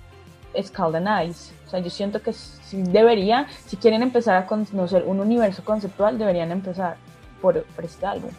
Scald 0.62 0.96
and 0.96 1.28
Ice. 1.28 1.56
O 1.66 1.70
sea, 1.72 1.80
yo 1.80 1.90
siento 1.90 2.22
que 2.22 2.34
si 2.34 2.84
debería, 2.84 3.48
si 3.66 3.78
quieren 3.78 4.04
empezar 4.04 4.36
a 4.36 4.46
conocer 4.46 5.04
un 5.08 5.20
universo 5.20 5.66
conceptual, 5.66 6.20
deberían 6.20 6.52
empezar 6.52 6.98
por, 7.42 7.64
este 7.84 8.06
álbum. 8.06 8.32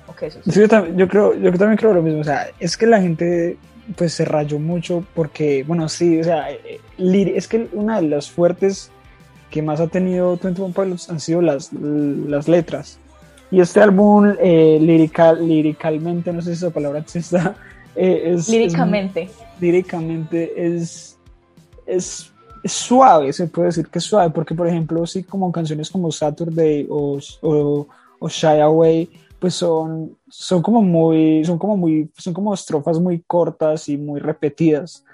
yo, 0.47 0.69
también, 0.69 0.97
yo, 0.97 1.09
creo, 1.09 1.35
yo 1.35 1.53
también 1.53 1.77
creo 1.77 1.95
lo 1.95 2.03
mismo. 2.03 2.21
O 2.21 2.25
sea, 2.25 2.49
es 2.59 2.77
que 2.77 2.87
la 2.87 3.01
gente 3.01 3.57
pues 3.95 4.15
se 4.15 4.25
rayó 4.25 4.59
mucho 4.59 5.05
porque, 5.15 5.63
bueno, 5.65 5.89
sí, 5.89 6.19
o 6.21 6.25
sea, 6.25 6.51
eh, 6.51 6.81
es 6.99 7.47
que 7.47 7.69
una 7.73 8.01
de 8.01 8.09
las 8.09 8.31
fuertes 8.31 8.91
que 9.51 9.63
más 9.63 9.81
ha 9.81 9.87
tenido 9.87 10.37
21 10.37 10.75
Pilots 10.75 11.09
han 11.09 11.21
sido 11.21 11.41
las, 11.41 11.73
las 11.73 12.49
letras. 12.49 12.99
Y 13.51 13.61
este 13.61 13.81
álbum, 13.81 14.35
eh, 14.41 14.79
lirical, 14.81 15.47
liricalmente, 15.47 16.33
no 16.33 16.43
sé 16.43 16.57
si 16.57 16.65
esa 16.65 16.71
palabra 16.71 16.99
exista, 17.01 17.55
eh, 17.95 18.33
es... 18.35 18.49
Líricamente. 18.49 19.31
líricamente 19.61 20.77
es, 20.77 21.17
es, 21.87 22.33
suave, 22.65 23.33
se 23.33 23.47
puede 23.47 23.69
decir 23.69 23.87
que 23.87 24.01
es 24.01 24.05
suave, 24.05 24.31
porque 24.31 24.55
por 24.55 24.67
ejemplo, 24.67 25.07
sí, 25.07 25.23
como 25.23 25.53
canciones 25.53 25.89
como 25.89 26.11
Saturday 26.11 26.87
o, 26.91 27.21
o 27.43 27.87
o 28.19 28.29
Shy 28.29 28.61
Away, 28.61 29.11
pues 29.39 29.55
son, 29.55 30.17
son 30.29 30.63
como 30.63 30.83
muy, 30.83 31.45
son 31.45 31.59
como 31.59 31.77
muy, 31.77 32.11
son 32.17 32.35
como 32.35 32.55
estrofas 32.55 32.99
muy 32.99 33.21
cortas 33.27 33.89
y 33.89 33.97
muy 33.97 34.21
repetidas. 34.21 35.05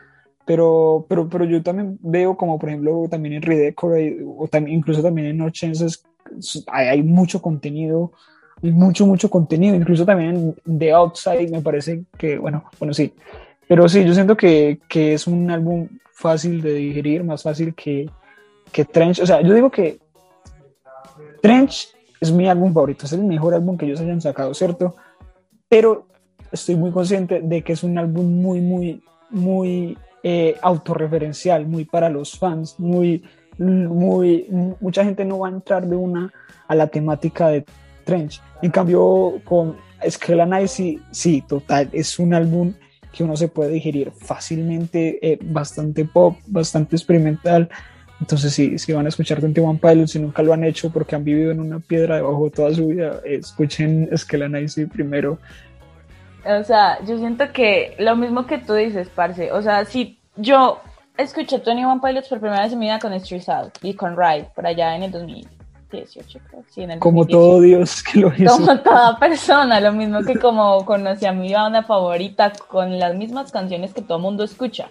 Pero, 0.45 1.07
pero, 1.09 1.29
pero 1.29 1.45
yo 1.45 1.63
también 1.63 1.99
veo 2.03 2.37
como 2.37 2.59
por 2.59 2.69
ejemplo 2.69 3.07
también 3.09 3.35
en 3.35 3.43
Redecorate 3.43 4.19
o 4.37 4.49
también, 4.49 4.79
incluso 4.79 5.01
también 5.01 5.29
en 5.29 5.39
No 5.39 5.51
Chances 5.51 6.03
hay, 6.67 6.89
hay 6.89 7.03
mucho 7.03 7.41
contenido, 7.41 8.13
mucho, 8.61 9.07
mucho 9.07 9.29
contenido, 9.31 9.75
incluso 9.75 10.05
también 10.05 10.55
en 10.65 10.79
The 10.79 10.93
Outside 10.93 11.51
me 11.51 11.61
parece 11.61 12.05
que, 12.17 12.39
bueno, 12.39 12.65
bueno, 12.79 12.95
sí, 12.95 13.13
pero 13.69 13.89
sí, 13.89 14.05
yo 14.05 14.15
siento 14.15 14.37
que, 14.37 14.81
que 14.89 15.15
es 15.15 15.27
un 15.27 15.51
álbum 15.51 15.89
fácil 16.13 16.63
de 16.63 16.75
digerir, 16.75 17.25
más 17.25 17.43
fácil 17.43 17.75
que, 17.75 18.09
que 18.71 18.85
Trench, 18.85 19.21
o 19.21 19.27
sea, 19.27 19.41
yo 19.43 19.55
digo 19.55 19.71
que 19.71 19.99
Trench 21.41 21.89
es 22.23 22.31
mi 22.31 22.49
álbum 22.49 22.73
favorito, 22.73 23.05
es 23.05 23.13
el 23.13 23.25
mejor 23.25 23.53
álbum 23.53 23.77
que 23.77 23.85
ellos 23.85 24.01
hayan 24.01 24.21
sacado, 24.21 24.55
¿cierto? 24.55 24.95
Pero 25.69 26.07
estoy 26.53 26.77
muy 26.77 26.93
consciente 26.93 27.41
de 27.41 27.63
que 27.63 27.73
es 27.73 27.83
un 27.83 27.99
álbum 27.99 28.41
muy, 28.41 28.61
muy, 28.61 29.03
muy 29.31 29.99
eh, 30.23 30.55
autorreferencial, 30.63 31.67
muy 31.67 31.85
para 31.85 32.09
los 32.09 32.39
fans, 32.39 32.79
muy, 32.79 33.25
muy, 33.59 34.47
mucha 34.81 35.05
gente 35.05 35.25
no 35.25 35.41
va 35.41 35.49
a 35.49 35.51
entrar 35.51 35.85
de 35.85 35.97
una 35.97 36.33
a 36.69 36.77
la 36.77 36.87
temática 36.87 37.49
de 37.49 37.65
Trench. 38.05 38.41
En 38.63 38.71
cambio, 38.71 39.41
con 39.43 39.77
Skeleton 40.09 40.69
sí, 40.69 41.01
sí, 41.11 41.43
total, 41.43 41.89
es 41.93 42.21
un 42.21 42.35
álbum 42.35 42.73
que 43.13 43.25
uno 43.25 43.37
se 43.37 43.49
puede 43.49 43.73
digerir 43.73 44.13
fácilmente, 44.13 45.19
eh, 45.21 45.41
bastante 45.43 46.05
pop, 46.05 46.37
bastante 46.47 46.95
experimental, 46.95 47.69
entonces, 48.23 48.55
si, 48.55 48.79
si 48.79 48.93
van 48.93 49.05
a 49.05 49.09
escuchar 49.09 49.41
21 49.41 49.81
Pilots, 49.83 50.13
si 50.13 50.21
nunca 50.21 50.45
lo 50.45 50.53
han 50.53 50.63
hecho 50.63 50.91
porque 50.91 51.17
han 51.17 51.25
vivido 51.25 51.51
en 51.51 51.59
una 51.59 51.81
piedra 51.81 52.15
debajo 52.15 52.51
toda 52.51 52.73
su 52.73 52.87
vida, 52.87 53.21
escuchen 53.25 54.09
Icy 54.13 54.87
primero. 54.87 55.39
O 56.45 56.63
sea, 56.63 57.05
yo 57.05 57.19
siento 57.19 57.53
que 57.53 57.97
lo 57.99 58.15
mismo 58.15 58.47
que 58.47 58.59
tú 58.59 58.75
dices, 58.75 59.09
parce. 59.09 59.51
O 59.51 59.61
sea, 59.61 59.85
si 59.87 60.21
yo 60.37 60.81
escuché 61.17 61.59
Tony 61.59 61.85
One 61.85 62.01
Pilots 62.01 62.29
por 62.29 62.39
primera 62.39 62.63
vez 62.63 62.73
en 62.73 62.79
mi 62.79 62.87
vida 62.87 63.01
con 63.01 63.13
Street 63.15 63.49
Out 63.49 63.79
y 63.83 63.95
con 63.95 64.17
Ride, 64.17 64.51
por 64.55 64.69
allá 64.69 64.95
en 64.95 65.03
el 65.03 65.11
2018, 65.11 66.39
creo. 66.49 66.63
Sí, 66.71 66.83
en 66.85 66.93
el 66.93 66.99
Como 67.01 67.27
todo 67.27 67.61
Dios 67.61 68.05
que 68.05 68.21
lo 68.21 68.33
hizo. 68.39 68.57
Como 68.57 68.79
toda 68.79 69.19
persona, 69.19 69.81
lo 69.81 69.93
mismo 69.93 70.23
que 70.23 70.39
como 70.39 70.85
conocí 70.85 71.27
a 71.27 71.33
mi 71.33 71.53
banda 71.53 71.83
favorita 71.83 72.53
con 72.69 73.01
las 73.01 73.17
mismas 73.17 73.51
canciones 73.51 73.93
que 73.93 74.03
todo 74.03 74.21
mundo 74.21 74.45
escucha. 74.45 74.89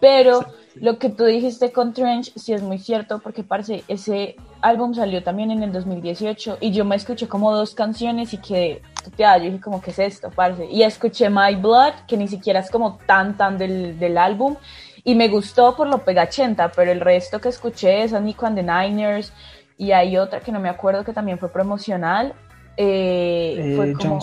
Pero 0.00 0.44
lo 0.74 0.98
que 0.98 1.08
tú 1.08 1.24
dijiste 1.24 1.72
con 1.72 1.92
Trench 1.92 2.32
sí 2.36 2.52
es 2.52 2.62
muy 2.62 2.78
cierto, 2.78 3.20
porque 3.20 3.44
parece 3.44 3.84
ese 3.88 4.36
álbum 4.60 4.94
salió 4.94 5.22
también 5.22 5.50
en 5.50 5.62
el 5.62 5.72
2018 5.72 6.58
y 6.60 6.72
yo 6.72 6.84
me 6.84 6.96
escuché 6.96 7.28
como 7.28 7.54
dos 7.54 7.74
canciones 7.74 8.34
y 8.34 8.38
que 8.38 8.82
yo 9.16 9.40
dije 9.40 9.60
como, 9.60 9.80
¿qué 9.80 9.90
es 9.90 9.98
esto, 9.98 10.30
parce? 10.30 10.66
Y 10.70 10.82
escuché 10.82 11.30
My 11.30 11.54
Blood, 11.54 11.92
que 12.08 12.16
ni 12.16 12.28
siquiera 12.28 12.60
es 12.60 12.70
como 12.70 12.98
tan, 13.06 13.36
tan 13.36 13.58
del, 13.58 13.98
del 13.98 14.18
álbum, 14.18 14.56
y 15.04 15.14
me 15.14 15.28
gustó 15.28 15.76
por 15.76 15.86
lo 15.86 15.98
pegachenta, 15.98 16.72
pero 16.72 16.90
el 16.90 17.00
resto 17.00 17.40
que 17.40 17.50
escuché 17.50 18.02
es 18.02 18.12
Nico 18.20 18.46
and 18.46 18.56
the 18.56 18.62
Niners, 18.62 19.32
y 19.76 19.92
hay 19.92 20.16
otra 20.16 20.40
que 20.40 20.52
no 20.52 20.60
me 20.60 20.68
acuerdo 20.68 21.04
que 21.04 21.12
también 21.12 21.38
fue 21.38 21.50
promocional. 21.50 22.34
Eh, 22.76 23.56
eh 23.58 23.76
fue 23.76 23.92
como. 23.92 24.20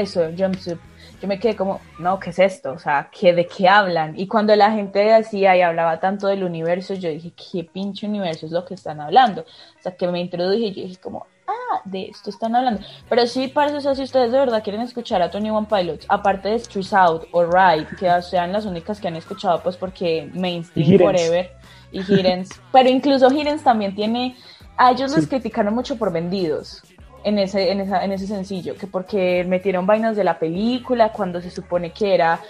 Eso, 0.00 0.22
Jumpsuit. 0.36 0.78
Yo 1.20 1.28
me 1.28 1.38
quedé 1.38 1.54
como, 1.54 1.80
no, 2.00 2.18
¿qué 2.18 2.30
es 2.30 2.38
esto? 2.38 2.72
O 2.72 2.78
sea, 2.78 3.08
¿qué, 3.12 3.32
¿de 3.32 3.46
qué 3.46 3.68
hablan? 3.68 4.18
Y 4.18 4.26
cuando 4.26 4.56
la 4.56 4.72
gente 4.72 4.98
decía 5.00 5.56
y 5.56 5.60
hablaba 5.62 6.00
tanto 6.00 6.26
del 6.26 6.42
universo, 6.42 6.94
yo 6.94 7.10
dije, 7.10 7.32
¿qué 7.36 7.62
pinche 7.64 8.08
universo 8.08 8.46
es 8.46 8.52
lo 8.52 8.64
que 8.64 8.74
están 8.74 9.00
hablando? 9.00 9.42
O 9.42 9.82
sea, 9.82 9.94
que 9.94 10.08
me 10.08 10.20
introduje 10.20 10.58
y 10.66 10.74
yo 10.74 10.82
dije 10.82 11.00
como, 11.00 11.26
ah, 11.46 11.80
de 11.84 12.06
esto 12.06 12.30
están 12.30 12.56
hablando. 12.56 12.80
Pero 13.08 13.26
sí, 13.28 13.46
parece 13.48 13.76
eso, 13.76 13.94
si 13.94 14.02
ustedes 14.02 14.32
de 14.32 14.38
verdad 14.38 14.64
quieren 14.64 14.80
escuchar 14.82 15.22
a 15.22 15.30
Tony 15.30 15.50
One 15.50 15.68
Pilots, 15.70 16.06
aparte 16.08 16.48
de 16.48 16.54
Street 16.56 16.92
Out 16.92 17.28
o 17.30 17.44
Ride, 17.44 17.86
que 18.00 18.10
sean 18.22 18.52
las 18.52 18.66
únicas 18.66 19.00
que 19.00 19.06
han 19.08 19.16
escuchado, 19.16 19.62
pues 19.62 19.76
porque 19.76 20.28
Mainstream. 20.34 20.98
Forever 20.98 21.52
y 21.92 22.00
Hidden's. 22.00 22.48
pero 22.72 22.88
incluso 22.88 23.30
Hidden's 23.30 23.62
también 23.62 23.94
tiene, 23.94 24.34
a 24.76 24.90
ellos 24.90 25.12
Sí. 25.12 25.24
criticaron 25.28 25.72
mucho 25.74 25.96
por 25.96 26.12
vendidos. 26.12 26.82
En 27.24 27.38
ese, 27.38 27.70
en, 27.70 27.80
esa, 27.80 28.04
en 28.04 28.12
ese 28.12 28.26
sencillo, 28.26 28.76
que 28.76 28.86
porque 28.86 29.44
metieron 29.44 29.86
vainas 29.86 30.16
de 30.16 30.24
la 30.24 30.38
película 30.38 31.12
cuando 31.12 31.40
se 31.40 31.50
supone 31.50 31.92
que 31.92 32.14
era 32.14 32.40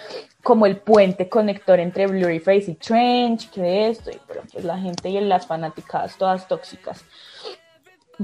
como 0.43 0.67
el 0.67 0.79
puente 0.79 1.29
conector 1.29 1.79
entre 1.79 2.07
Blurry 2.07 2.41
Face 2.41 2.71
y 2.71 2.75
Trench, 2.75 3.51
que 3.51 3.89
esto, 3.89 4.11
y 4.11 4.19
pero 4.27 4.43
pues 4.51 4.65
la 4.65 4.79
gente 4.79 5.09
y 5.09 5.21
las 5.21 5.47
fanáticas 5.47 6.17
todas 6.17 6.49
tóxicas. 6.49 7.05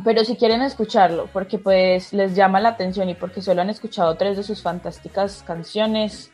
Pero 0.04 0.24
si 0.24 0.36
quieren 0.36 0.62
escucharlo, 0.62 1.28
porque 1.32 1.58
pues 1.58 2.12
les 2.12 2.34
llama 2.34 2.60
la 2.60 2.70
atención 2.70 3.08
y 3.08 3.14
porque 3.14 3.42
solo 3.42 3.62
han 3.62 3.70
escuchado 3.70 4.16
tres 4.16 4.36
de 4.36 4.42
sus 4.42 4.62
fantásticas 4.62 5.42
canciones, 5.46 6.30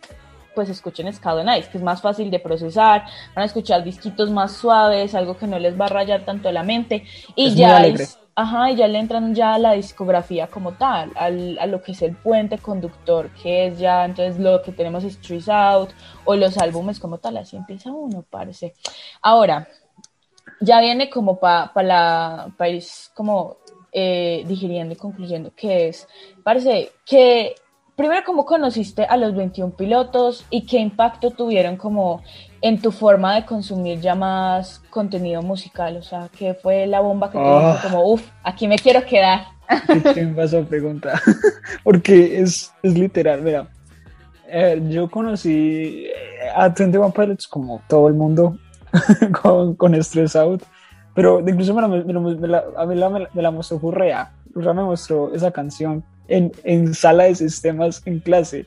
pues 0.54 0.68
escuchen 0.68 1.12
Scado 1.12 1.44
Nice, 1.44 1.68
que 1.70 1.78
es 1.78 1.84
más 1.84 2.00
fácil 2.00 2.30
de 2.30 2.38
procesar, 2.38 3.04
van 3.34 3.42
a 3.42 3.46
escuchar 3.46 3.84
disquitos 3.84 4.30
más 4.30 4.52
suaves, 4.52 5.14
algo 5.14 5.36
que 5.36 5.46
no 5.46 5.58
les 5.58 5.78
va 5.78 5.86
a 5.86 5.88
rayar 5.88 6.24
tanto 6.24 6.50
la 6.50 6.62
mente, 6.62 7.04
y 7.34 7.48
Es 7.48 7.54
ya 7.56 7.78
es, 7.84 8.18
ajá, 8.36 8.70
y 8.70 8.76
ya 8.76 8.88
le 8.88 8.98
entran 8.98 9.34
ya 9.34 9.54
a 9.54 9.58
la 9.58 9.72
discografía 9.72 10.48
como 10.48 10.72
tal, 10.72 11.12
al- 11.16 11.58
a 11.58 11.66
lo 11.66 11.82
que 11.82 11.92
es 11.92 12.02
el 12.02 12.16
puente 12.16 12.58
conductor, 12.58 13.30
que 13.42 13.66
es 13.68 13.78
ya 13.78 14.04
entonces 14.04 14.38
lo 14.38 14.62
que 14.62 14.72
tenemos 14.72 15.04
es 15.04 15.20
Trees 15.20 15.48
Out, 15.48 15.90
o 16.24 16.34
los 16.36 16.58
álbumes 16.58 16.98
como 17.00 17.18
tal, 17.18 17.36
así 17.36 17.56
empieza 17.56 17.92
uno, 17.92 18.24
parece. 18.28 18.74
Ahora, 19.22 19.68
ya 20.60 20.80
viene 20.80 21.10
como 21.10 21.38
para 21.38 21.72
pa 21.72 21.82
la 21.82 22.52
pa 22.56 22.66
como 23.14 23.58
eh, 23.92 24.44
digiriendo 24.46 24.94
y 24.94 24.96
concluyendo 24.96 25.52
que 25.54 25.88
es, 25.88 26.08
parece 26.42 26.92
que 27.06 27.54
primero 27.96 28.22
cómo 28.26 28.44
conociste 28.44 29.04
a 29.04 29.16
los 29.16 29.34
21 29.34 29.72
pilotos 29.74 30.44
y 30.50 30.66
qué 30.66 30.78
impacto 30.78 31.30
tuvieron 31.30 31.76
como 31.76 32.22
en 32.60 32.80
tu 32.80 32.90
forma 32.90 33.34
de 33.34 33.44
consumir 33.44 34.00
ya 34.00 34.14
más 34.14 34.80
contenido 34.90 35.42
musical, 35.42 35.96
o 35.98 36.02
sea, 36.02 36.28
qué 36.36 36.54
fue 36.54 36.86
la 36.86 37.00
bomba 37.00 37.30
que 37.30 37.38
te 37.38 37.44
dijo 37.44 37.78
como, 37.82 38.10
uff, 38.12 38.26
aquí 38.42 38.66
me 38.68 38.78
quiero 38.78 39.04
quedar. 39.04 39.42
¿Qué 40.14 40.24
me 40.24 40.32
vas 40.32 40.52
a 40.54 40.62
preguntar? 40.62 41.20
Porque 41.84 42.40
es, 42.40 42.72
es 42.82 42.94
literal, 42.98 43.42
mira. 43.42 43.68
eh, 44.48 44.80
yo 44.90 45.10
conocí 45.10 46.06
eh, 46.06 46.50
a 46.54 46.68
21 46.68 47.10
Pilots 47.12 47.46
como 47.48 47.80
todo 47.88 48.08
el 48.08 48.14
mundo 48.14 48.56
con, 49.42 49.74
con 49.74 49.94
Stress 50.02 50.36
Out, 50.36 50.62
pero 51.14 51.40
incluso 51.40 51.74
me 51.74 51.82
la, 51.82 51.88
me 51.88 52.12
la- 52.12 52.20
me 52.20 52.48
la- 52.48 52.64
a 52.76 52.86
mí 52.86 52.94
la- 52.94 53.28
me 53.32 53.42
la, 53.42 53.50
mostró 53.50 53.78
Furrea. 53.78 54.32
Furrea 54.52 54.72
me 54.74 54.82
mostró 54.84 55.32
esa 55.34 55.50
canción 55.50 56.02
en, 56.28 56.52
en 56.64 56.94
sala 56.94 57.24
de 57.24 57.34
sistemas 57.34 58.02
en 58.06 58.20
clase. 58.20 58.66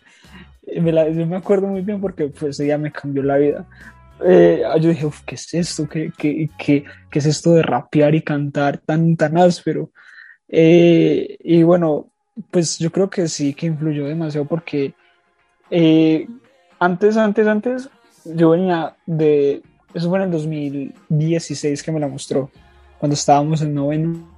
Y 0.65 0.79
me 0.81 0.91
la- 0.91 1.09
yo 1.09 1.25
me 1.25 1.37
acuerdo 1.37 1.67
muy 1.67 1.81
bien 1.81 1.99
porque 2.01 2.27
pues 2.27 2.59
ella 2.59 2.77
me 2.77 2.91
cambió 2.91 3.23
la 3.23 3.37
vida. 3.37 3.65
Eh, 4.25 4.63
yo 4.81 4.89
dije, 4.89 5.05
"Uf, 5.05 5.21
¿qué 5.25 5.35
es 5.35 5.53
esto? 5.53 5.87
¿Qué, 5.87 6.11
qué, 6.17 6.49
qué, 6.57 6.83
qué 7.11 7.19
es 7.19 7.25
esto 7.25 7.53
de 7.53 7.61
rapear 7.61 8.15
y 8.15 8.21
cantar 8.21 8.79
tan, 8.79 9.15
tan 9.15 9.37
áspero? 9.37 9.91
Eh, 10.49 11.37
y 11.43 11.63
bueno, 11.63 12.07
pues 12.51 12.77
yo 12.79 12.91
creo 12.91 13.09
que 13.09 13.27
sí, 13.27 13.53
que 13.53 13.67
influyó 13.67 14.05
demasiado 14.07 14.45
porque 14.47 14.93
eh, 15.69 16.27
antes, 16.79 17.17
antes, 17.17 17.47
antes, 17.47 17.89
yo 18.25 18.51
venía 18.51 18.95
de, 19.05 19.61
eso 19.93 20.09
fue 20.09 20.19
en 20.19 20.25
el 20.25 20.31
2016 20.31 21.83
que 21.83 21.91
me 21.91 21.99
la 21.99 22.07
mostró, 22.07 22.49
cuando 22.99 23.13
estábamos 23.13 23.61
en 23.61 23.73
noveno. 23.73 24.37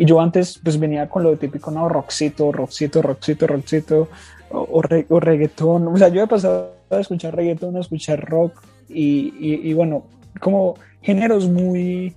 Y 0.00 0.06
yo 0.06 0.18
antes, 0.18 0.58
pues 0.64 0.78
venía 0.80 1.10
con 1.10 1.22
lo 1.22 1.36
típico, 1.36 1.70
no, 1.70 1.86
rockcito, 1.86 2.50
rockcito, 2.52 3.02
rockcito, 3.02 3.46
rockcito, 3.46 4.08
o, 4.50 4.66
o, 4.72 4.80
re- 4.80 5.04
o 5.10 5.20
reggaetón. 5.20 5.88
O 5.88 5.96
sea, 5.98 6.08
yo 6.08 6.22
he 6.22 6.26
pasado 6.26 6.72
a 6.88 7.00
escuchar 7.00 7.36
reggaetón, 7.36 7.76
a 7.76 7.80
escuchar 7.80 8.18
rock, 8.24 8.62
y, 8.88 9.34
y, 9.38 9.60
y 9.70 9.74
bueno, 9.74 10.04
como 10.40 10.76
géneros 11.02 11.50
muy, 11.50 12.14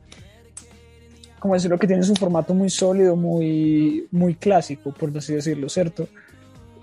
como 1.40 1.56
decirlo, 1.56 1.78
que 1.78 1.88
tienen 1.88 2.10
un 2.10 2.16
formato 2.16 2.54
muy 2.54 2.70
sólido, 2.70 3.18
muy, 3.18 4.08
muy 4.12 4.36
clásico, 4.36 4.94
por 4.94 5.16
así 5.18 5.34
decirlo, 5.34 5.68
¿cierto? 5.68 6.08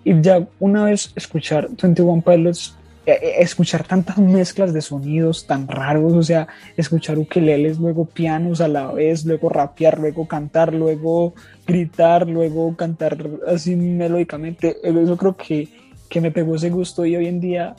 Y 0.04 0.21
ya 0.21 0.47
una 0.59 0.85
vez 0.85 1.12
escuchar 1.16 1.69
21 1.80 2.21
Pilots, 2.21 2.76
escuchar 3.07 3.87
tantas 3.87 4.19
mezclas 4.19 4.73
de 4.73 4.83
sonidos 4.83 5.47
tan 5.47 5.66
raros, 5.66 6.12
o 6.12 6.23
sea, 6.23 6.49
escuchar 6.76 7.19
ukeleles, 7.19 7.78
luego 7.78 8.04
pianos 8.04 8.61
a 8.61 8.69
la 8.69 8.92
vez, 8.92 9.25
luego 9.25 9.49
rapear, 9.49 9.99
luego 9.99 10.28
cantar, 10.28 10.75
luego 10.75 11.35
gritar, 11.66 12.28
luego 12.28 12.76
cantar 12.76 13.28
así 13.49 13.75
melódicamente, 13.75 14.76
eh, 14.83 14.95
eso 15.02 15.16
creo 15.16 15.37
que, 15.37 15.69
que 16.09 16.21
me 16.21 16.30
pegó 16.30 16.54
ese 16.54 16.71
gusto 16.71 17.04
y 17.04 17.16
hoy 17.16 17.26
en 17.26 17.40
día 17.40 17.75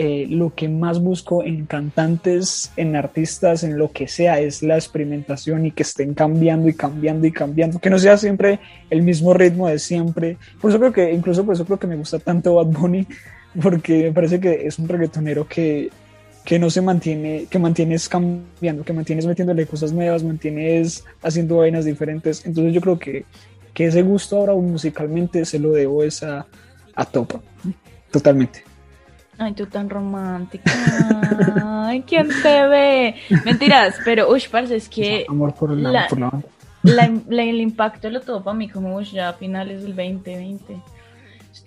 eh, 0.00 0.28
lo 0.30 0.54
que 0.54 0.68
más 0.68 1.00
busco 1.00 1.42
en 1.42 1.66
cantantes, 1.66 2.70
en 2.76 2.94
artistas, 2.94 3.64
en 3.64 3.76
lo 3.76 3.90
que 3.90 4.06
sea, 4.06 4.38
es 4.38 4.62
la 4.62 4.76
experimentación 4.76 5.66
y 5.66 5.72
que 5.72 5.82
estén 5.82 6.14
cambiando 6.14 6.68
y 6.68 6.74
cambiando 6.74 7.26
y 7.26 7.32
cambiando, 7.32 7.80
que 7.80 7.90
no 7.90 7.98
sea 7.98 8.16
siempre 8.16 8.60
el 8.90 9.02
mismo 9.02 9.34
ritmo 9.34 9.66
de 9.66 9.80
siempre. 9.80 10.36
Por 10.60 10.70
eso 10.70 10.78
creo 10.78 10.92
que, 10.92 11.12
incluso 11.12 11.44
por 11.44 11.54
eso 11.54 11.64
creo 11.64 11.80
que 11.80 11.88
me 11.88 11.96
gusta 11.96 12.20
tanto 12.20 12.54
Bad 12.54 12.66
Bunny, 12.66 13.08
porque 13.62 14.04
me 14.04 14.12
parece 14.12 14.40
que 14.40 14.66
es 14.66 14.78
un 14.78 14.88
reggaetonero 14.88 15.46
que, 15.46 15.90
que 16.44 16.58
no 16.58 16.70
se 16.70 16.80
mantiene, 16.80 17.46
que 17.50 17.58
mantienes 17.58 18.08
cambiando, 18.08 18.84
que 18.84 18.92
mantienes 18.92 19.26
metiéndole 19.26 19.66
cosas 19.66 19.92
nuevas, 19.92 20.22
mantienes 20.22 21.04
haciendo 21.22 21.56
vainas 21.58 21.84
diferentes. 21.84 22.44
Entonces 22.46 22.72
yo 22.72 22.80
creo 22.80 22.98
que, 22.98 23.24
que 23.74 23.86
ese 23.86 24.02
gusto 24.02 24.36
ahora 24.38 24.54
musicalmente 24.54 25.44
se 25.44 25.58
lo 25.58 25.72
debo 25.72 26.02
es 26.02 26.22
a, 26.22 26.46
a 26.94 27.04
Topa, 27.04 27.40
totalmente. 28.10 28.64
Ay, 29.40 29.52
tú 29.52 29.66
tan 29.66 29.88
romántica. 29.88 30.72
Ay, 31.86 32.02
¿quién 32.02 32.28
te 32.42 32.66
ve? 32.66 33.14
Mentiras, 33.44 33.94
pero, 34.04 34.30
uy, 34.32 34.42
parce, 34.50 34.74
es 34.76 34.88
que 34.88 35.24
Amor 35.28 35.54
por 35.54 35.70
la, 35.76 35.92
la- 35.92 36.08
por 36.08 36.18
la- 36.18 36.42
la- 36.82 37.42
el 37.44 37.60
impacto 37.60 38.10
lo 38.10 38.20
tuvo 38.20 38.42
para 38.42 38.56
mí 38.56 38.68
como 38.68 38.96
uy, 38.96 39.04
ya 39.04 39.28
a 39.28 39.32
finales 39.34 39.82
del 39.82 39.94
2020. 39.94 40.76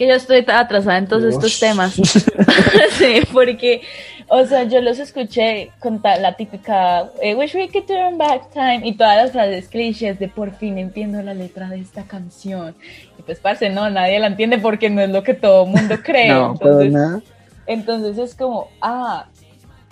Que 0.02 0.08
yo 0.08 0.16
estoy 0.16 0.44
atrasada 0.48 0.98
en 0.98 1.06
todos 1.06 1.26
estos 1.26 1.60
temas. 1.60 1.94
sí, 2.94 3.22
porque, 3.32 3.84
o 4.30 4.44
sea, 4.48 4.64
yo 4.64 4.82
los 4.82 4.98
escuché 4.98 5.70
con 5.78 6.02
la 6.02 6.36
típica 6.36 7.12
eh, 7.22 7.36
Wish 7.36 7.54
we 7.54 7.70
could 7.70 7.86
turn 7.86 8.18
back 8.18 8.50
time 8.52 8.82
y 8.84 8.96
todas 8.96 9.18
las 9.18 9.32
frases 9.32 9.68
clichés 9.68 10.18
de 10.18 10.28
por 10.28 10.56
fin 10.56 10.80
entiendo 10.80 11.22
la 11.22 11.36
letra 11.36 11.70
de 11.70 11.82
esta 11.82 12.02
canción. 12.06 12.76
Y 13.20 13.22
pues, 13.22 13.38
parce, 13.38 13.70
no, 13.70 13.92
nadie 13.92 14.20
la 14.20 14.26
entiende 14.26 14.58
porque 14.58 14.90
no 14.90 15.02
es 15.02 15.12
lo 15.12 15.22
que 15.22 15.36
todo 15.36 15.68
mundo 15.68 15.96
cree. 16.04 16.30
No, 16.30 16.54
Entonces, 16.54 17.24
entonces 17.68 18.18
es 18.18 18.34
como, 18.34 18.70
ah, 18.82 19.28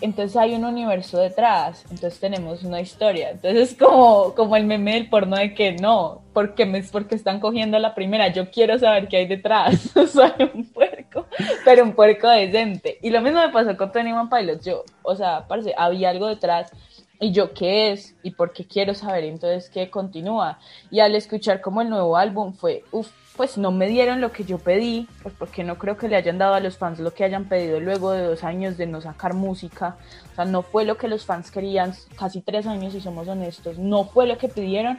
entonces 0.01 0.38
hay 0.38 0.56
un 0.56 0.65
universo 0.65 1.20
detrás, 1.20 1.84
entonces 1.89 2.20
tenemos 2.20 2.63
una 2.63 2.82
historia. 2.82 3.32
Entonces 3.32 3.72
es 3.72 3.77
como, 3.77 4.34
como 4.36 4.56
el 4.56 4.65
meme 4.65 4.94
del 4.94 5.10
porno 5.10 5.38
de 5.38 5.53
que 5.53 5.74
no, 5.74 6.22
porque 6.34 6.65
me 6.65 6.82
porque 6.84 7.15
están 7.15 7.39
cogiendo 7.39 7.77
la 7.79 7.96
primera, 7.96 8.29
yo 8.29 8.50
quiero 8.50 8.77
saber 8.79 9.08
qué 9.08 9.18
hay 9.18 9.27
detrás. 9.27 9.91
Soy 10.12 10.32
un 10.53 10.65
puerco, 10.65 11.25
pero 11.65 11.84
un 11.84 11.94
puerco 11.94 12.29
decente. 12.29 12.98
Y 13.01 13.10
lo 13.10 13.22
mismo 13.22 13.39
me 13.39 13.50
pasó 13.50 13.75
con 13.75 13.91
Tony 13.91 14.12
One 14.12 14.29
Pilot. 14.29 14.62
Yo, 14.63 14.84
o 15.03 15.15
sea, 15.15 15.48
parece, 15.48 15.74
había 15.77 16.10
algo 16.10 16.27
detrás 16.27 16.72
y 17.19 17.31
yo 17.31 17.53
qué 17.53 17.91
es 17.91 18.15
y 18.23 18.31
por 18.31 18.53
qué 18.53 18.65
quiero 18.65 18.93
saber 18.93 19.25
entonces 19.25 19.69
qué 19.69 19.89
continúa. 19.89 20.59
Y 20.89 21.01
al 21.01 21.15
escuchar 21.15 21.61
como 21.61 21.81
el 21.81 21.89
nuevo 21.89 22.15
álbum 22.17 22.53
fue, 22.53 22.83
uff, 22.91 23.09
pues 23.35 23.57
no 23.57 23.71
me 23.71 23.88
dieron 23.88 24.19
lo 24.19 24.31
que 24.31 24.43
yo 24.43 24.57
pedí, 24.57 25.07
pues 25.23 25.33
porque 25.38 25.63
no 25.63 25.77
creo 25.77 25.97
que 25.97 26.09
le 26.09 26.17
hayan 26.17 26.38
dado 26.38 26.55
a 26.55 26.59
los 26.59 26.77
fans 26.77 26.99
lo 26.99 27.13
que 27.13 27.23
hayan 27.23 27.45
pedido 27.45 27.79
luego 27.79 28.11
de 28.11 28.23
dos 28.23 28.43
años 28.43 28.77
de 28.77 28.85
no 28.85 28.99
sacar 28.99 29.33
música. 29.33 29.97
O 30.31 30.35
sea, 30.35 30.45
no 30.45 30.61
fue 30.61 30.83
lo 30.83 30.97
que 30.97 31.07
los 31.07 31.25
fans 31.25 31.49
querían, 31.49 31.93
casi 32.17 32.41
tres 32.41 32.67
años 32.67 32.93
si 32.93 32.99
somos 32.99 33.27
honestos, 33.27 33.77
no 33.77 34.05
fue 34.05 34.27
lo 34.27 34.38
que 34.38 34.49
pidieron, 34.49 34.97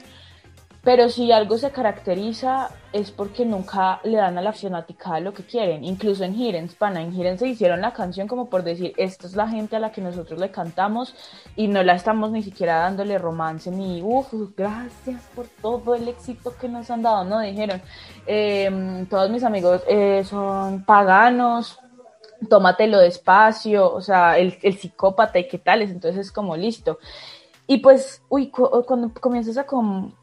pero 0.83 1.11
si 1.11 1.31
algo 1.31 1.59
se 1.59 1.71
caracteriza 1.71 2.71
es 2.93 3.11
porque 3.11 3.45
nunca 3.45 4.01
le 4.03 4.17
dan 4.17 4.39
a 4.39 4.43
la 4.43 4.53
fanática 4.53 5.21
lo 5.21 5.35
que 5.35 5.45
quieren. 5.45 5.85
Incluso 5.85 6.25
en 6.25 6.35
Hidden, 6.35 6.71
pana, 6.79 7.03
en 7.03 7.13
Hidden 7.13 7.39
se 7.39 7.49
hicieron 7.49 7.83
la 7.83 7.93
canción 7.93 8.27
como 8.27 8.49
por 8.49 8.65
decir, 8.65 8.95
esta 8.97 9.27
es 9.27 9.37
la 9.37 9.47
gente 9.47 9.77
a 9.77 9.79
la 9.79 9.93
que 9.93 10.01
nosotros 10.01 10.41
le 10.41 10.51
cantamos 10.51 11.15
y 11.55 11.69
no 11.69 11.83
la 11.83 11.95
estamos 11.95 12.31
ni 12.31 12.43
siquiera 12.43 12.79
dándole 12.79 13.19
romance 13.19 13.71
ni, 13.71 14.01
uff, 14.03 14.33
gracias 14.57 15.23
por 15.35 15.47
todo 15.61 15.95
el 15.95 16.09
éxito 16.09 16.55
que 16.59 16.69
nos 16.69 16.91
han 16.91 17.03
dado, 17.03 17.25
¿no? 17.25 17.41
Dijeron, 17.41 17.83
em, 18.27 19.07
todos 19.07 19.31
mis 19.31 19.45
amigos 19.45 19.83
eh, 19.87 20.25
son 20.25 20.85
paganos, 20.85 21.79
tómatelo 22.49 22.99
despacio, 22.99 23.93
o 23.93 24.01
sea, 24.01 24.39
el, 24.39 24.59
el 24.63 24.79
psicópata 24.79 25.39
y 25.39 25.47
qué 25.47 25.59
tales, 25.59 25.91
entonces 25.91 26.27
es 26.27 26.33
como 26.33 26.57
listo. 26.57 26.99
Y 27.71 27.79
pues, 27.79 28.21
uy, 28.29 28.51
cuando 28.51 29.13
comienzas 29.21 29.57
a, 29.57 29.65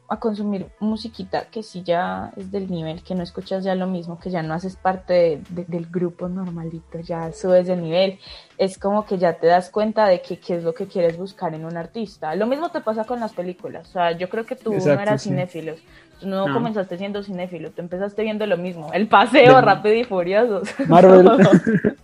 a 0.08 0.20
consumir 0.20 0.66
musiquita 0.80 1.46
que 1.46 1.62
sí 1.62 1.82
ya 1.82 2.30
es 2.36 2.52
del 2.52 2.70
nivel, 2.70 3.02
que 3.02 3.14
no 3.14 3.22
escuchas 3.22 3.64
ya 3.64 3.74
lo 3.74 3.86
mismo, 3.86 4.18
que 4.20 4.28
ya 4.28 4.42
no 4.42 4.52
haces 4.52 4.76
parte 4.76 5.40
del 5.48 5.86
grupo 5.86 6.28
normalito, 6.28 7.00
ya 7.00 7.32
subes 7.32 7.66
de 7.66 7.76
nivel, 7.76 8.18
es 8.58 8.76
como 8.76 9.06
que 9.06 9.16
ya 9.16 9.32
te 9.32 9.46
das 9.46 9.70
cuenta 9.70 10.06
de 10.06 10.20
que 10.20 10.38
qué 10.38 10.56
es 10.56 10.62
lo 10.62 10.74
que 10.74 10.88
quieres 10.88 11.16
buscar 11.16 11.54
en 11.54 11.64
un 11.64 11.78
artista. 11.78 12.34
Lo 12.34 12.46
mismo 12.46 12.68
te 12.68 12.82
pasa 12.82 13.04
con 13.04 13.18
las 13.18 13.32
películas, 13.32 13.88
o 13.88 13.92
sea, 13.92 14.12
yo 14.12 14.28
creo 14.28 14.44
que 14.44 14.54
tú 14.54 14.74
no 14.74 14.92
eras 14.92 15.22
cinéfilo, 15.22 15.72
tú 16.20 16.28
no, 16.28 16.52
comenzaste 16.52 16.98
siendo 16.98 17.22
cinéfilo, 17.22 17.70
tú 17.70 17.80
empezaste 17.80 18.24
viendo 18.24 18.44
lo 18.44 18.58
mismo, 18.58 18.92
el 18.92 19.08
paseo 19.08 19.58
rápido 19.62 19.94
y 19.94 20.04
furioso. 20.04 20.60
Marvel. 20.86 21.30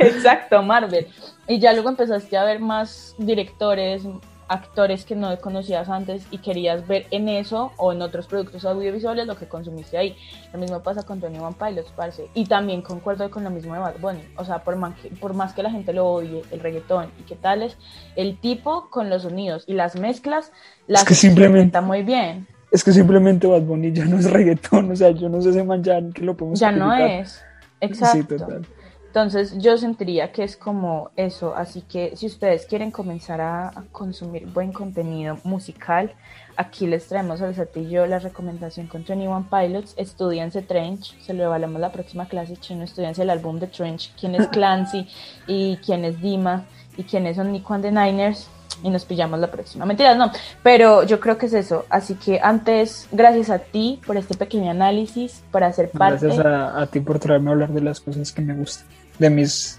Exacto, 0.00 0.64
Marvel. 0.64 1.06
Y 1.46 1.60
ya 1.60 1.72
luego 1.74 1.90
empezaste 1.90 2.36
a 2.36 2.42
ver 2.42 2.58
más 2.58 3.14
directores, 3.18 4.02
actores 4.50 5.04
que 5.04 5.14
no 5.14 5.38
conocías 5.40 5.88
antes 5.88 6.26
y 6.32 6.38
querías 6.38 6.86
ver 6.86 7.06
en 7.12 7.28
eso 7.28 7.70
o 7.76 7.92
en 7.92 8.02
otros 8.02 8.26
productos 8.26 8.64
audiovisuales 8.64 9.28
lo 9.28 9.36
que 9.36 9.46
consumiste 9.46 9.96
ahí. 9.96 10.16
Lo 10.52 10.58
mismo 10.58 10.82
pasa 10.82 11.04
con 11.04 11.20
Tony 11.20 11.38
One 11.38 11.54
Pilots, 11.56 11.92
parce. 11.94 12.28
Y 12.34 12.46
también 12.46 12.82
concuerdo 12.82 13.30
con 13.30 13.44
lo 13.44 13.50
mismo 13.50 13.74
de 13.74 13.80
Bad 13.80 14.00
Bunny. 14.00 14.24
O 14.36 14.44
sea, 14.44 14.58
por 14.58 14.74
más, 14.74 14.98
que, 14.98 15.08
por 15.08 15.34
más 15.34 15.54
que 15.54 15.62
la 15.62 15.70
gente 15.70 15.92
lo 15.92 16.04
odie, 16.04 16.42
el 16.50 16.58
reggaetón 16.58 17.10
y 17.20 17.22
qué 17.22 17.36
tal 17.36 17.62
es, 17.62 17.78
el 18.16 18.38
tipo 18.38 18.90
con 18.90 19.08
los 19.08 19.22
sonidos 19.22 19.62
y 19.68 19.74
las 19.74 19.94
mezclas 19.94 20.50
las 20.88 21.02
es 21.02 21.08
que 21.08 21.14
simplemente 21.14 21.80
muy 21.80 22.02
bien. 22.02 22.48
Es 22.72 22.82
que 22.82 22.92
simplemente 22.92 23.46
Bad 23.46 23.62
Bunny 23.62 23.92
ya 23.92 24.04
no 24.04 24.18
es 24.18 24.28
reggaetón, 24.28 24.90
o 24.90 24.96
sea, 24.96 25.10
yo 25.10 25.28
no 25.28 25.40
sé 25.40 25.50
ese 25.50 25.62
man 25.62 25.84
ya 25.84 26.00
que 26.12 26.22
lo 26.22 26.36
podemos 26.36 26.58
Ya 26.58 26.72
no 26.72 26.92
es, 26.92 27.40
exacto. 27.80 28.18
Sí, 28.18 28.24
total. 28.24 28.66
Entonces 29.10 29.58
yo 29.58 29.76
sentiría 29.76 30.30
que 30.30 30.44
es 30.44 30.56
como 30.56 31.10
eso, 31.16 31.52
así 31.56 31.82
que 31.82 32.14
si 32.14 32.26
ustedes 32.26 32.64
quieren 32.66 32.92
comenzar 32.92 33.40
a, 33.40 33.72
consumir 33.90 34.46
buen 34.46 34.72
contenido 34.72 35.36
musical, 35.42 36.12
aquí 36.56 36.86
les 36.86 37.08
traemos 37.08 37.42
al 37.42 37.56
satillo 37.56 38.06
la 38.06 38.20
recomendación 38.20 38.86
con 38.86 39.02
21 39.04 39.48
Pilots, 39.50 39.94
estudianse 39.96 40.62
Trench, 40.62 41.20
se 41.22 41.34
lo 41.34 41.42
evaluamos 41.42 41.80
la 41.80 41.90
próxima 41.90 42.28
clase 42.28 42.56
chino, 42.56 42.84
estudianse 42.84 43.22
el 43.22 43.30
álbum 43.30 43.58
de 43.58 43.66
Trench, 43.66 44.14
quién 44.14 44.36
es 44.36 44.46
Clancy 44.52 45.08
y 45.48 45.78
quién 45.78 46.04
es 46.04 46.20
Dima 46.20 46.66
y 46.96 47.02
quiénes 47.02 47.34
son 47.34 47.50
Nico 47.50 47.74
and 47.74 47.82
the 47.82 47.90
Niners 47.90 48.48
y 48.84 48.90
nos 48.90 49.04
pillamos 49.04 49.40
la 49.40 49.50
próxima. 49.50 49.86
Mentiras, 49.86 50.16
no, 50.16 50.30
pero 50.62 51.02
yo 51.02 51.18
creo 51.18 51.36
que 51.36 51.46
es 51.46 51.52
eso. 51.52 51.84
Así 51.90 52.14
que 52.14 52.38
antes, 52.40 53.08
gracias 53.10 53.50
a 53.50 53.58
ti 53.58 54.00
por 54.06 54.16
este 54.16 54.36
pequeño 54.36 54.70
análisis, 54.70 55.42
por 55.50 55.64
hacer 55.64 55.90
parte. 55.90 56.26
Gracias 56.26 56.46
a, 56.46 56.80
a 56.80 56.86
ti 56.86 57.00
por 57.00 57.18
traerme 57.18 57.50
a 57.50 57.52
hablar 57.54 57.70
de 57.70 57.80
las 57.80 57.98
cosas 57.98 58.30
que 58.30 58.40
me 58.40 58.54
gustan 58.54 58.86
de 59.20 59.30
mis, 59.30 59.78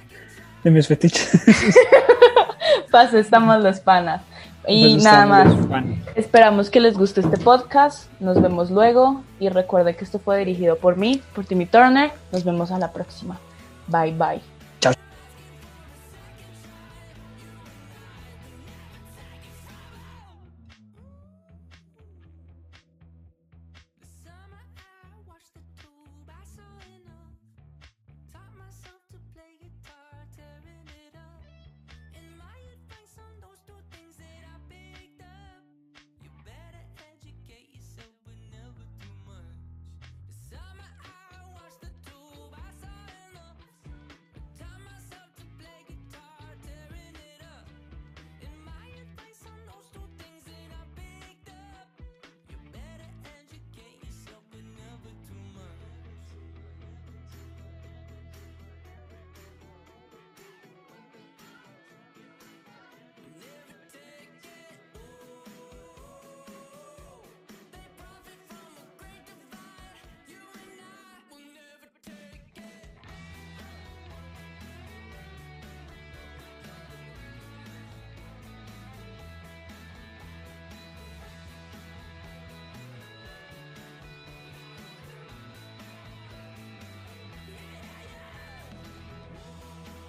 de 0.63 0.71
mis 0.71 0.87
fetiches. 0.87 1.31
Paso, 2.91 3.17
estamos 3.17 3.61
los 3.61 3.79
panas. 3.81 4.21
Y 4.67 4.97
nada 4.97 5.25
más. 5.25 5.53
Esperamos 6.15 6.69
que 6.69 6.79
les 6.79 6.95
guste 6.95 7.21
este 7.21 7.37
podcast. 7.37 8.09
Nos 8.19 8.39
vemos 8.39 8.69
luego. 8.69 9.23
Y 9.39 9.49
recuerden 9.49 9.95
que 9.95 10.05
esto 10.05 10.19
fue 10.19 10.37
dirigido 10.37 10.77
por 10.77 10.97
mí, 10.97 11.21
por 11.33 11.45
Timmy 11.45 11.65
Turner. 11.65 12.11
Nos 12.31 12.43
vemos 12.43 12.71
a 12.71 12.77
la 12.77 12.93
próxima. 12.93 13.39
Bye 13.87 14.13
bye. 14.13 14.60